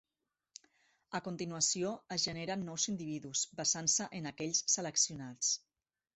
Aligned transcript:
A 1.19 1.19
continuació, 1.27 1.91
es 2.15 2.25
generen 2.31 2.65
nous 2.71 2.87
individus, 2.93 3.45
basant-se 3.61 4.09
en 4.23 4.33
aquells 4.33 4.65
seleccionats. 4.79 5.55